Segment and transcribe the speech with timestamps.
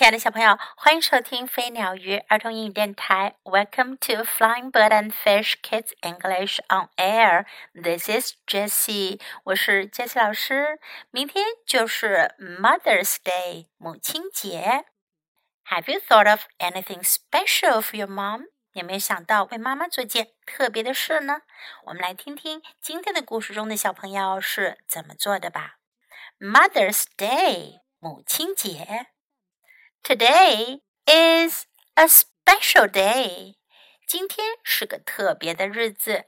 [0.00, 3.36] 亲爱的小朋友，欢迎收听飞鸟鱼儿童英语电台。
[3.42, 7.44] Welcome to Flying Bird and Fish Kids English on Air.
[7.74, 10.80] This is Jessie，我是 Jessie 老师。
[11.10, 14.86] 明天就是 Mother's Day，母亲节。
[15.66, 18.44] Have you thought of anything special for your mom？
[18.72, 21.42] 有没有想到为妈妈做件特别的事呢？
[21.84, 25.74] 我们来听听今天的故事中的小朋友是怎么做的吧。
[26.38, 29.08] Mother's Day，母亲节。
[30.03, 33.55] Today is a special day.
[34.07, 36.25] 今天是个特别的日子。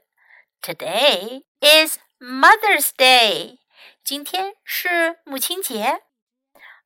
[0.60, 3.58] Today is Mother's Day.
[4.02, 6.02] 今天是母亲节。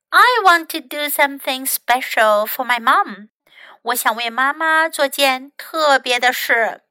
[0.09, 3.29] I want to do something special for my mom.
[3.81, 6.83] 我想为妈妈做件特别的事。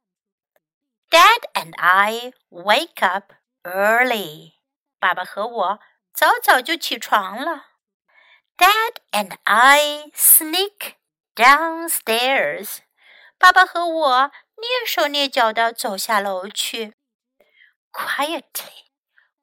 [1.09, 3.33] Dad and I wake up
[3.63, 4.55] early.
[4.99, 5.81] 爸爸和我
[6.13, 7.67] 早早就起床了。
[8.57, 10.95] Dad and I sneak
[11.35, 12.79] downstairs.
[13.39, 16.95] 爸爸和我蹑手蹑脚地走下楼去。
[17.91, 18.85] Quietly,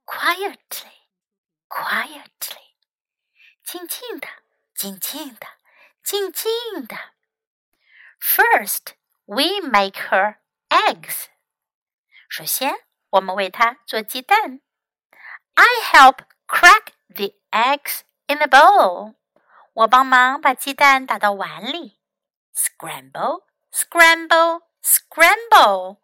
[0.06, 1.08] quietly,
[1.68, 2.76] quietly.
[3.64, 4.28] 静静的，
[4.74, 5.48] 静静的，
[6.04, 6.50] 静静
[6.88, 6.96] 的。
[8.20, 8.94] First,
[9.26, 10.38] we make her
[10.70, 11.26] eggs.
[12.28, 12.74] 首先，
[13.12, 14.62] 我们为她做鸡蛋。
[15.54, 19.16] I help crack the eggs in the bowl，
[19.74, 22.00] 我帮忙把鸡蛋打到碗里。
[22.54, 26.00] Scramble, scramble, scramble，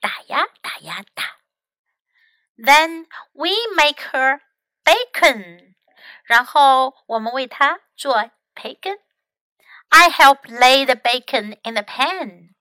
[0.00, 1.36] 打呀打呀打。
[2.56, 4.40] Then we make her
[4.84, 5.74] bacon，
[6.24, 8.98] 然后我们为她做培根。
[9.88, 12.54] I help lay the bacon in the pan，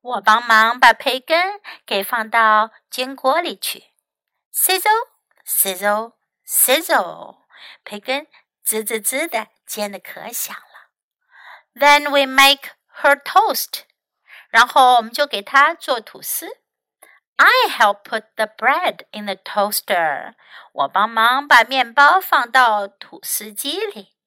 [0.00, 3.84] 我帮忙把培根给放到煎锅里去。
[4.52, 5.08] Sizzle,
[5.46, 6.14] sizzle,
[6.46, 7.38] sizzle，
[7.84, 8.26] 培根
[8.67, 10.91] 滋滋滋的煎的可响了。
[11.73, 13.83] Then we make her toast，
[14.49, 16.59] 然后我们就给她做吐司。
[17.37, 20.33] I help put the bread in the toaster，
[20.73, 24.17] 我帮忙把面包放到吐司机里。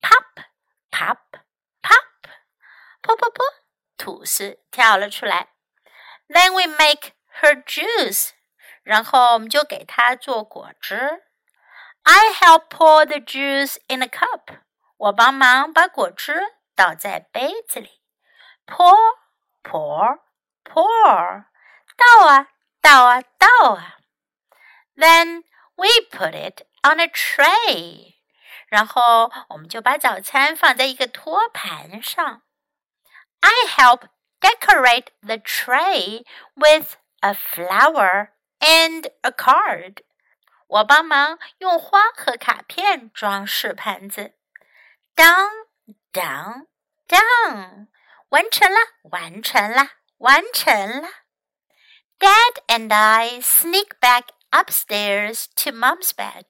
[0.00, 0.44] Pop
[0.92, 1.18] pop
[1.82, 2.28] pop，
[3.02, 3.42] 噗噗噗，
[3.96, 5.48] 吐司跳了出来。
[6.28, 8.30] Then we make her juice，
[8.84, 11.24] 然后我们就给她做果汁。
[12.03, 14.59] I help pour the juice in a cup.
[14.97, 16.41] 我帮忙把果汁
[16.75, 18.01] 倒在杯子里。
[18.65, 18.95] Pour,
[19.63, 20.19] pour,
[20.63, 21.45] pour.
[21.95, 22.47] 倒啊，
[22.81, 23.97] 倒啊，倒啊。
[24.95, 25.43] Then
[25.75, 28.15] we put it on a tray.
[28.67, 32.43] 然后我们就把早餐放在一个托盘上。
[33.41, 34.03] I help
[34.41, 36.23] decorate the tray
[36.55, 38.29] with a flower
[38.59, 40.03] and a card.
[40.66, 44.34] 我帮忙用花和卡片装饰盘子。
[45.14, 45.50] Down,
[46.12, 46.66] down,
[47.06, 47.88] down，
[48.30, 51.08] 完成了，完成了，完成了。
[52.18, 56.44] Dad and I sneak back upstairs to Mom's bed。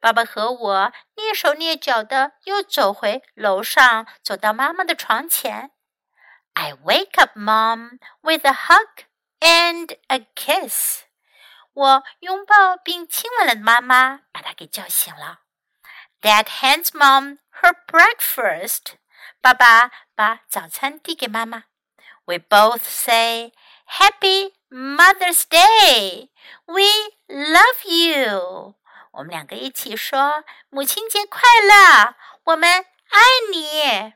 [0.00, 5.70] 爸爸和我蹑手蹑脚的又走回楼上，走到妈妈的床前。
[6.54, 9.04] I wake up Mom with a hug
[9.40, 11.04] and a kiss。
[11.80, 15.40] 我拥抱并亲吻了妈妈，把她给叫醒了。
[16.20, 18.96] Dad hands mom her breakfast。
[19.40, 21.64] 爸爸把早餐递给妈妈。
[22.26, 23.54] We both say
[23.86, 26.28] Happy Mother's Day.
[26.66, 26.82] We
[27.26, 28.74] love you.
[29.12, 32.14] 我们两个一起说母亲节快乐，
[32.44, 33.20] 我们爱
[33.50, 34.12] 你。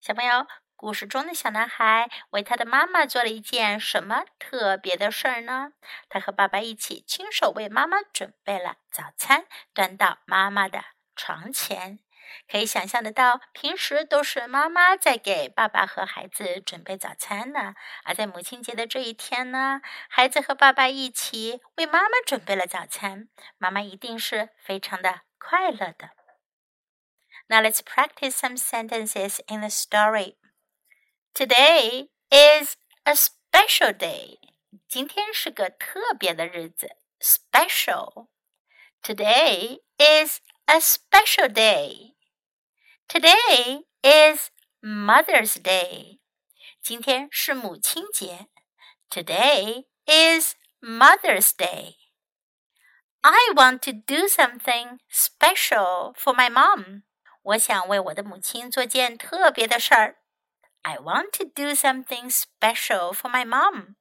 [0.00, 0.46] 小朋友。
[0.76, 5.72] 故事中的小男孩为他的妈妈做了一件什么特别的事儿呢？
[6.10, 10.84] 他和爸爸一起亲手为妈妈准备了早餐，端到妈妈的
[11.16, 12.00] 床前。
[12.50, 17.74] 可以想象得到，平时都是妈妈在给爸爸和孩子准备早餐呢。
[18.04, 26.10] 而在母亲节的这一天呢，孩子和爸爸一起为妈妈准备了早餐，妈妈一定是非常的快乐的。
[27.48, 30.34] Now let's practice some sentences in the story.
[31.35, 34.37] Today is a special day.
[34.87, 36.89] 今天是个特别的日子，
[37.19, 38.27] special.
[39.01, 42.13] Today is a special day.
[43.07, 44.49] Today is
[44.81, 46.19] Mother's Day.
[46.81, 48.47] 今天是母亲节。
[49.09, 51.95] Today is Mother's Day.
[53.21, 57.03] I want to do something special for my mom.
[57.43, 60.17] 我想为我的母亲做件特别的事儿。
[60.85, 63.95] I want to do something special for my mom.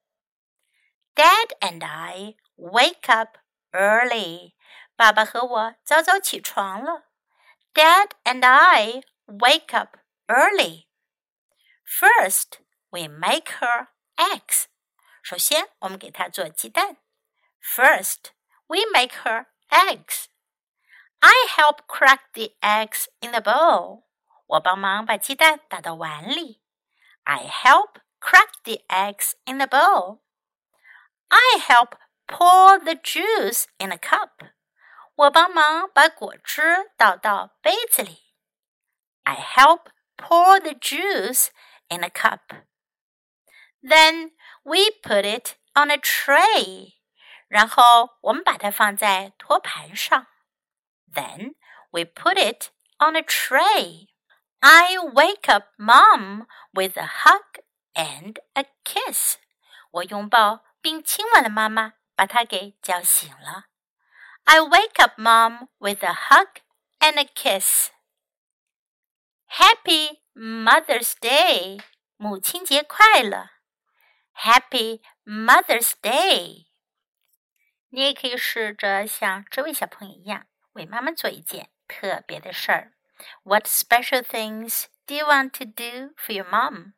[1.14, 3.38] Dad and I wake up
[3.73, 4.55] early.
[4.97, 7.05] 爸爸和我早早起床了。
[7.75, 10.87] Dad and I wake up early.
[11.85, 12.61] First,
[12.91, 14.64] we make her eggs.
[15.23, 16.97] 首先，我们给她做鸡蛋。
[17.62, 18.32] First,
[18.67, 20.26] we make her eggs.
[21.19, 24.05] I help crack the eggs in the bowl.
[24.47, 26.62] 我帮忙把鸡蛋打到碗里。
[27.25, 30.23] I help crack the eggs in the bowl.
[31.31, 31.94] I help
[32.26, 34.52] pour the juice in a cup.
[35.14, 38.35] 我帮忙把果汁倒到杯子里。
[39.25, 41.49] I help pour the juice
[41.88, 42.64] in a cup.
[43.82, 44.32] Then
[44.62, 46.94] we put it on a tray.
[47.49, 50.26] 然后我们把它放在托盘上。
[51.12, 51.55] Then
[51.91, 54.08] we put it on a tray.
[54.64, 57.62] I wake up mom with a hug
[57.94, 59.37] and a kiss.
[59.91, 63.67] 我拥抱并亲吻了妈妈，把她给叫醒了。
[64.44, 66.49] I wake up mom with a hug
[66.99, 67.91] and a kiss.
[69.49, 71.82] Happy Mother's Day，
[72.17, 73.50] 母亲节快乐。
[74.35, 76.67] Happy Mother's Day。
[77.88, 82.93] 你也可以试着像这位小朋友一样，为妈妈做一件特别的事儿。
[83.44, 86.94] What special things do you want to do for your mom?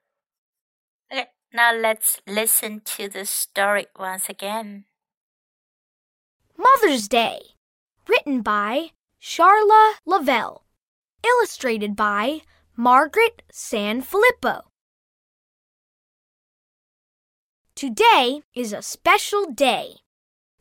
[1.11, 4.85] Okay, now let's listen to the story once again.
[6.57, 7.39] Mother's Day,
[8.07, 8.91] written by
[9.21, 10.65] Charla Lavelle,
[11.23, 12.41] illustrated by
[12.75, 14.61] Margaret Sanfilippo.
[17.75, 19.97] Today is a special day.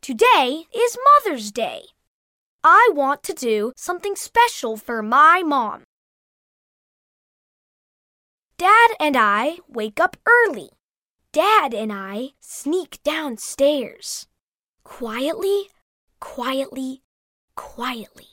[0.01, 1.85] Today is Mother's Day.
[2.69, 5.83] I want to do something special for my mom.
[8.57, 10.71] Dad and I wake up early.
[11.31, 14.27] Dad and I sneak downstairs.
[14.83, 15.69] Quietly,
[16.19, 17.03] quietly,
[17.55, 18.31] quietly.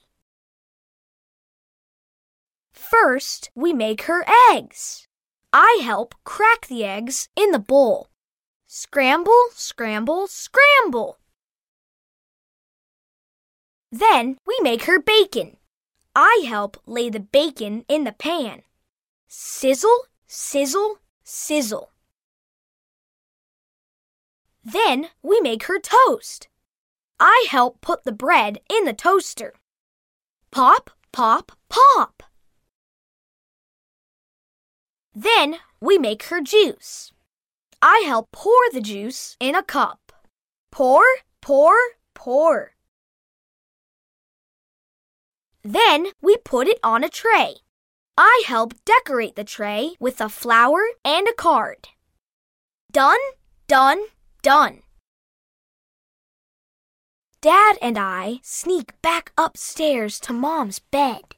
[2.73, 5.07] First, we make her eggs.
[5.53, 8.09] I help crack the eggs in the bowl.
[8.67, 11.19] Scramble, scramble, scramble.
[13.95, 15.57] Then we make her bacon.
[16.17, 18.63] I help lay the bacon in the pan.
[19.29, 21.93] Sizzle, sizzle, sizzle.
[24.65, 26.49] Then we make her toast.
[27.21, 29.55] I help put the bread in the toaster.
[30.51, 32.25] Pop, pop, pop.
[35.15, 37.13] Then we make her juice.
[37.81, 40.11] I help pour the juice in a cup.
[40.73, 41.05] Pour,
[41.41, 41.77] pour,
[42.13, 42.74] pour.
[45.65, 47.57] Then we put it on a tray.
[48.19, 51.89] I help decorate the tray with a flower and a card.
[52.93, 53.19] Done,
[53.67, 54.05] done,
[54.43, 54.83] done.
[57.41, 61.35] Dad and I sneak back upstairs to Mom's bed.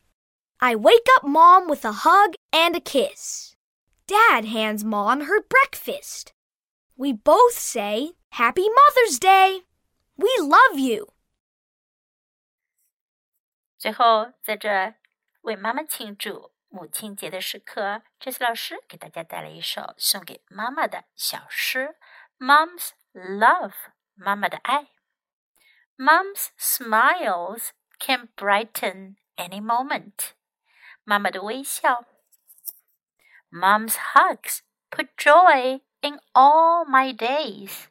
[0.60, 3.54] I wake up Mom with a hug and a kiss.
[4.06, 6.32] Dad hands Mom her breakfast.
[6.96, 9.60] We both say, Happy Mother's Day!
[10.16, 11.08] We love you!
[13.78, 14.94] 最后，在这
[15.42, 21.96] 为妈妈庆祝母亲节的时刻，这次老师给大家带来一首送给妈妈的小诗
[22.44, 23.70] 《Mom's Love》，
[24.14, 24.88] 妈妈的爱。
[25.98, 30.32] Mom's smiles can brighten any moment，
[31.04, 32.04] 妈妈的微笑。
[33.50, 34.60] Mom's hugs
[34.90, 37.86] put joy in all my days.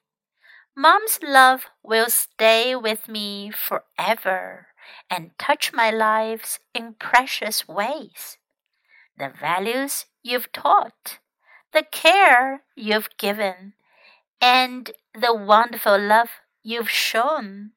[0.76, 4.66] Mom's love will stay with me forever
[5.09, 8.39] and touch my lives in precious ways.
[9.17, 11.19] The values you've taught,
[11.73, 13.75] the care you've given,
[14.41, 16.31] and the wonderful love
[16.63, 17.73] you've shown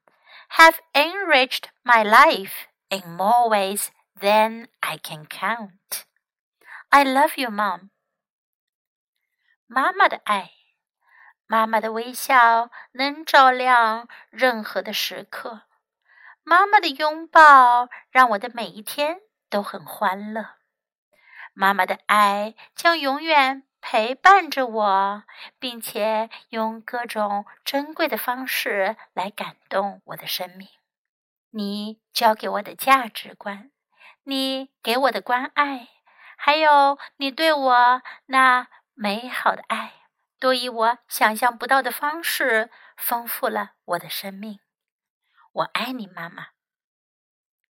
[0.49, 3.91] have enriched my life in more ways
[4.21, 6.05] than I can count.
[6.91, 7.89] I love you, Mom.
[9.67, 10.51] 妈妈的爱，
[11.47, 15.63] 妈妈的微笑能照亮任何的时刻。
[16.48, 20.54] 妈妈的拥抱让我的每一天都很欢乐。
[21.52, 25.24] 妈妈的爱将永远陪伴着我，
[25.58, 30.66] 并且用各种珍贵的方式来感动我的生命。
[31.50, 33.70] 你教给我的价值观，
[34.22, 35.88] 你给我的关爱，
[36.38, 39.92] 还有你对我那美好的爱，
[40.40, 44.60] 都以我想象不到的方式丰富了我的生命。
[45.58, 46.50] 我爱你，妈妈。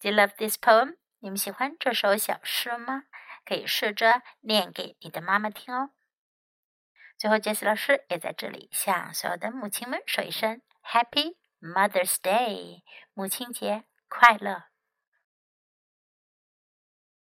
[0.01, 0.97] Do you love this poem？
[1.21, 3.05] 你们喜欢这首小诗吗？
[3.45, 5.91] 可以试着念给你的妈妈听哦。
[7.17, 12.83] 最后，杰西老师也在这里向所有的母亲们说一声 Happy Mother's Day，
[13.15, 14.65] 母亲节快乐！